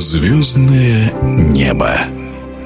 Звездное 0.00 1.12
небо. 1.22 1.90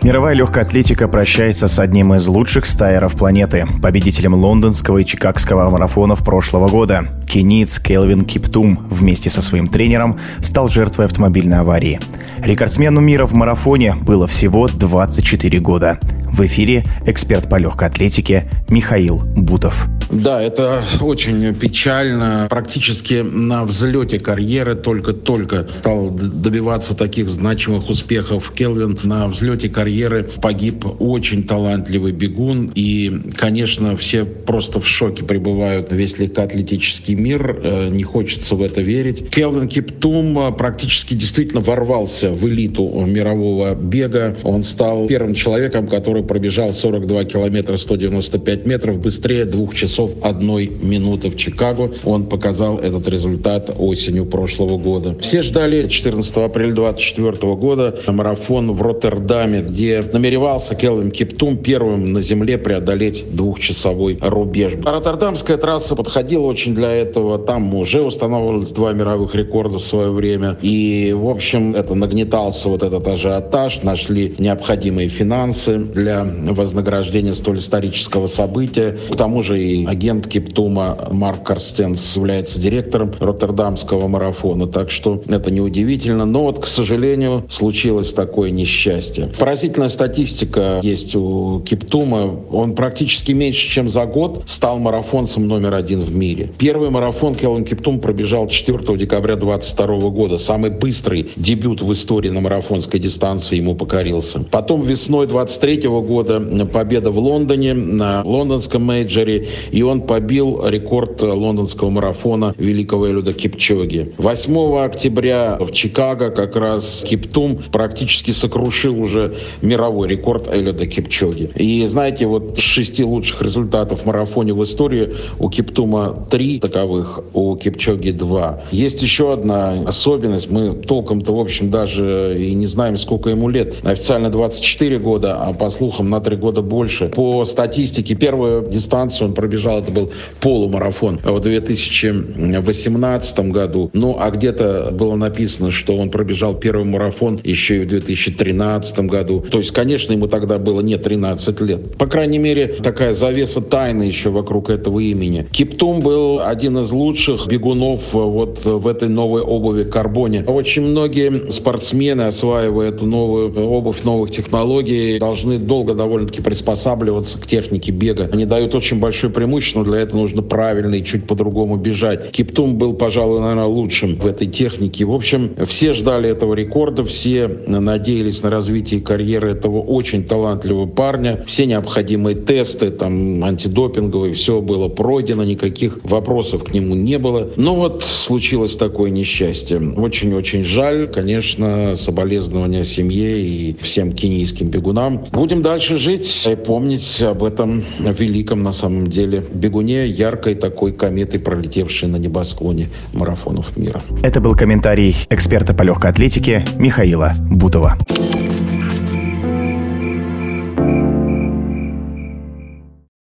Мировая 0.00 0.34
легкая 0.34 0.64
атлетика 0.64 1.08
прощается 1.08 1.68
с 1.68 1.78
одним 1.78 2.14
из 2.14 2.26
лучших 2.26 2.64
стайеров 2.64 3.16
планеты, 3.16 3.66
победителем 3.82 4.32
лондонского 4.32 4.96
и 4.96 5.04
чикагского 5.04 5.68
марафонов 5.68 6.24
прошлого 6.24 6.68
года. 6.68 7.02
Кениец 7.26 7.80
Келвин 7.80 8.24
Киптум 8.24 8.86
вместе 8.88 9.28
со 9.28 9.42
своим 9.42 9.68
тренером 9.68 10.18
стал 10.40 10.70
жертвой 10.70 11.04
автомобильной 11.04 11.58
аварии. 11.58 12.00
Рекордсмену 12.38 13.02
мира 13.02 13.26
в 13.26 13.34
марафоне 13.34 13.94
было 13.94 14.26
всего 14.26 14.66
24 14.66 15.58
года. 15.58 15.98
В 16.32 16.40
эфире 16.46 16.86
эксперт 17.04 17.50
по 17.50 17.56
легкой 17.56 17.88
атлетике 17.88 18.50
Михаил 18.70 19.18
Бутов. 19.36 19.86
Да, 20.10 20.42
это 20.42 20.82
очень 21.00 21.54
печально. 21.54 22.46
Практически 22.48 23.22
на 23.22 23.64
взлете 23.64 24.18
карьеры 24.18 24.74
только-только 24.74 25.66
стал 25.70 26.10
добиваться 26.10 26.96
таких 26.96 27.28
значимых 27.28 27.90
успехов. 27.90 28.52
Келвин 28.52 28.98
на 29.02 29.28
взлете 29.28 29.68
карьеры 29.68 30.30
погиб 30.40 30.86
очень 30.98 31.42
талантливый 31.46 32.12
бегун. 32.12 32.72
И, 32.74 33.20
конечно, 33.36 33.96
все 33.96 34.24
просто 34.24 34.80
в 34.80 34.86
шоке 34.86 35.24
пребывают. 35.24 35.92
Весь 35.92 36.18
легкоатлетический 36.18 37.14
мир. 37.14 37.60
Э, 37.62 37.88
не 37.90 38.02
хочется 38.02 38.56
в 38.56 38.62
это 38.62 38.80
верить. 38.80 39.28
Келвин 39.28 39.68
Киптум 39.68 40.38
э, 40.38 40.52
практически 40.52 41.14
действительно 41.14 41.60
ворвался 41.60 42.30
в 42.30 42.46
элиту 42.48 43.04
мирового 43.06 43.74
бега. 43.74 44.36
Он 44.42 44.62
стал 44.62 45.06
первым 45.06 45.34
человеком, 45.34 45.86
который 45.86 46.22
пробежал 46.22 46.72
42 46.72 47.24
километра 47.24 47.76
195 47.76 48.66
метров 48.66 48.98
быстрее 49.00 49.44
двух 49.44 49.74
часов 49.74 49.97
часов 49.98 50.12
одной 50.22 50.70
минуты 50.80 51.28
в 51.28 51.36
Чикаго. 51.36 51.90
Он 52.04 52.26
показал 52.26 52.78
этот 52.78 53.08
результат 53.08 53.74
осенью 53.78 54.26
прошлого 54.26 54.78
года. 54.78 55.16
Все 55.20 55.42
ждали 55.42 55.88
14 55.88 56.36
апреля 56.36 56.72
2024 56.72 57.54
года 57.54 57.98
марафон 58.06 58.72
в 58.72 58.82
Роттердаме, 58.82 59.60
где 59.60 60.04
намеревался 60.12 60.76
Келвин 60.76 61.10
Киптум 61.10 61.56
первым 61.56 62.12
на 62.12 62.20
земле 62.20 62.58
преодолеть 62.58 63.24
двухчасовой 63.34 64.18
рубеж. 64.20 64.74
Роттердамская 64.84 65.56
трасса 65.56 65.96
подходила 65.96 66.46
очень 66.46 66.74
для 66.74 66.92
этого. 66.92 67.38
Там 67.38 67.74
уже 67.74 68.02
устанавливались 68.02 68.70
два 68.70 68.92
мировых 68.92 69.34
рекорда 69.34 69.78
в 69.78 69.82
свое 69.82 70.10
время. 70.10 70.58
И, 70.62 71.12
в 71.16 71.28
общем, 71.28 71.74
это 71.74 71.94
нагнетался 71.94 72.68
вот 72.68 72.84
этот 72.84 73.06
ажиотаж. 73.08 73.82
Нашли 73.82 74.36
необходимые 74.38 75.08
финансы 75.08 75.78
для 75.78 76.24
вознаграждения 76.24 77.34
столь 77.34 77.58
исторического 77.58 78.28
события. 78.28 78.96
К 79.10 79.16
тому 79.16 79.42
же 79.42 79.60
и 79.60 79.87
агент 79.88 80.26
Киптума 80.26 81.08
Марк 81.10 81.44
Карстенс 81.44 82.16
является 82.16 82.60
директором 82.60 83.12
Роттердамского 83.18 84.06
марафона, 84.06 84.66
так 84.66 84.90
что 84.90 85.22
это 85.26 85.50
неудивительно. 85.50 86.26
Но 86.26 86.42
вот, 86.42 86.58
к 86.58 86.66
сожалению, 86.66 87.44
случилось 87.48 88.12
такое 88.12 88.50
несчастье. 88.50 89.30
Поразительная 89.38 89.88
статистика 89.88 90.80
есть 90.82 91.16
у 91.16 91.60
Киптума. 91.60 92.38
Он 92.50 92.74
практически 92.74 93.32
меньше, 93.32 93.68
чем 93.68 93.88
за 93.88 94.04
год 94.04 94.42
стал 94.46 94.78
марафонцем 94.78 95.48
номер 95.48 95.74
один 95.74 96.00
в 96.00 96.14
мире. 96.14 96.50
Первый 96.58 96.90
марафон 96.90 97.34
Келлен 97.34 97.64
Киптум 97.64 98.00
пробежал 98.00 98.48
4 98.48 98.96
декабря 98.98 99.36
2022 99.36 100.10
года. 100.10 100.36
Самый 100.36 100.70
быстрый 100.70 101.30
дебют 101.36 101.80
в 101.80 101.90
истории 101.92 102.28
на 102.28 102.40
марафонской 102.40 103.00
дистанции 103.00 103.56
ему 103.56 103.74
покорился. 103.74 104.40
Потом 104.50 104.82
весной 104.82 105.26
23 105.26 105.88
года 105.88 106.40
победа 106.66 107.10
в 107.10 107.18
Лондоне 107.18 107.72
на 107.72 108.22
лондонском 108.24 108.82
мейджоре 108.82 109.48
он 109.82 110.02
побил 110.02 110.60
рекорд 110.66 111.22
лондонского 111.22 111.90
марафона 111.90 112.54
великого 112.58 113.10
Элюда 113.10 113.32
Кипчоги. 113.32 114.12
8 114.18 114.76
октября 114.78 115.56
в 115.60 115.70
Чикаго 115.72 116.30
как 116.30 116.56
раз 116.56 117.04
Киптум 117.06 117.58
практически 117.70 118.30
сокрушил 118.30 119.00
уже 119.00 119.34
мировой 119.62 120.08
рекорд 120.08 120.52
Элюда 120.52 120.86
Кипчоги. 120.86 121.50
И 121.54 121.84
знаете, 121.86 122.26
вот 122.26 122.58
шести 122.58 123.04
лучших 123.04 123.42
результатов 123.42 124.02
в 124.02 124.06
марафоне 124.06 124.54
в 124.54 124.62
истории 124.64 125.14
у 125.38 125.48
Киптума 125.48 126.26
три 126.30 126.58
таковых, 126.58 127.20
у 127.32 127.56
Кипчоги 127.56 128.10
два. 128.10 128.62
Есть 128.70 129.02
еще 129.02 129.32
одна 129.32 129.82
особенность. 129.86 130.50
Мы 130.50 130.72
толком-то, 130.72 131.34
в 131.34 131.40
общем, 131.40 131.70
даже 131.70 132.36
и 132.38 132.54
не 132.54 132.66
знаем, 132.66 132.96
сколько 132.96 133.30
ему 133.30 133.48
лет. 133.48 133.76
Официально 133.84 134.30
24 134.30 134.98
года, 134.98 135.36
а 135.42 135.52
по 135.52 135.70
слухам 135.70 136.10
на 136.10 136.20
три 136.20 136.36
года 136.36 136.62
больше. 136.62 137.08
По 137.08 137.44
статистике, 137.44 138.14
первую 138.14 138.68
дистанцию 138.68 139.28
он 139.28 139.34
пробежал 139.34 139.67
пробежал, 139.68 139.80
это 139.80 139.92
был 139.92 140.10
полумарафон 140.40 141.20
в 141.22 141.40
2018 141.40 143.40
году. 143.50 143.90
Ну, 143.92 144.16
а 144.18 144.30
где-то 144.30 144.90
было 144.92 145.16
написано, 145.16 145.70
что 145.70 145.96
он 145.96 146.10
пробежал 146.10 146.54
первый 146.54 146.84
марафон 146.84 147.40
еще 147.44 147.76
и 147.76 147.80
в 147.80 147.88
2013 147.88 149.00
году. 149.00 149.44
То 149.50 149.58
есть, 149.58 149.72
конечно, 149.72 150.12
ему 150.12 150.28
тогда 150.28 150.58
было 150.58 150.80
не 150.80 150.96
13 150.96 151.60
лет. 151.60 151.96
По 151.96 152.06
крайней 152.06 152.38
мере, 152.38 152.68
такая 152.68 153.12
завеса 153.12 153.60
тайны 153.60 154.04
еще 154.04 154.30
вокруг 154.30 154.70
этого 154.70 155.00
имени. 155.00 155.46
Киптум 155.50 156.00
был 156.00 156.40
один 156.40 156.78
из 156.78 156.90
лучших 156.90 157.46
бегунов 157.46 158.14
вот 158.14 158.64
в 158.64 158.86
этой 158.86 159.08
новой 159.08 159.42
обуви 159.42 159.84
карбоне. 159.84 160.44
Очень 160.46 160.82
многие 160.82 161.50
спортсмены, 161.50 162.22
осваивая 162.22 162.90
эту 162.90 163.06
новую 163.06 163.68
обувь 163.68 164.04
новых 164.04 164.30
технологий, 164.30 165.18
должны 165.18 165.58
долго 165.58 165.94
довольно-таки 165.94 166.42
приспосабливаться 166.42 167.40
к 167.40 167.46
технике 167.46 167.92
бега. 167.92 168.28
Они 168.32 168.44
дают 168.44 168.74
очень 168.74 168.98
большое 168.98 169.32
преимущество 169.32 169.57
преимущество, 169.58 169.80
но 169.80 169.84
для 169.84 169.98
этого 170.00 170.20
нужно 170.20 170.42
правильно 170.42 170.94
и 170.94 171.04
чуть 171.04 171.26
по-другому 171.26 171.76
бежать. 171.76 172.30
Киптум 172.30 172.76
был, 172.76 172.94
пожалуй, 172.94 173.40
наверное, 173.40 173.64
лучшим 173.64 174.16
в 174.16 174.26
этой 174.26 174.46
технике. 174.46 175.04
В 175.04 175.12
общем, 175.12 175.54
все 175.66 175.92
ждали 175.92 176.30
этого 176.30 176.54
рекорда, 176.54 177.04
все 177.04 177.48
надеялись 177.66 178.42
на 178.42 178.50
развитие 178.50 179.00
карьеры 179.00 179.50
этого 179.50 179.80
очень 179.80 180.24
талантливого 180.24 180.86
парня. 180.86 181.44
Все 181.46 181.66
необходимые 181.66 182.36
тесты, 182.36 182.90
там, 182.90 183.44
антидопинговые, 183.44 184.34
все 184.34 184.60
было 184.60 184.88
пройдено, 184.88 185.44
никаких 185.44 185.98
вопросов 186.04 186.64
к 186.64 186.74
нему 186.74 186.94
не 186.94 187.18
было. 187.18 187.50
Но 187.56 187.74
вот 187.74 188.04
случилось 188.04 188.76
такое 188.76 189.10
несчастье. 189.10 189.78
Очень-очень 189.78 190.64
жаль, 190.64 191.08
конечно, 191.08 191.96
соболезнования 191.96 192.84
семье 192.84 193.40
и 193.40 193.76
всем 193.80 194.12
кенийским 194.12 194.68
бегунам. 194.68 195.24
Будем 195.32 195.62
дальше 195.62 195.98
жить 195.98 196.48
и 196.50 196.56
помнить 196.56 197.22
об 197.22 197.42
этом 197.42 197.84
великом 197.98 198.62
на 198.62 198.72
самом 198.72 199.08
деле 199.08 199.44
бегуне 199.52 200.06
яркой 200.06 200.54
такой 200.54 200.92
кометой, 200.92 201.40
пролетевшей 201.40 202.08
на 202.08 202.16
небосклоне 202.16 202.88
марафонов 203.12 203.76
мира. 203.76 204.02
Это 204.22 204.40
был 204.40 204.54
комментарий 204.54 205.16
эксперта 205.30 205.74
по 205.74 205.82
легкой 205.82 206.10
атлетике 206.10 206.64
Михаила 206.78 207.32
Бутова. 207.50 207.96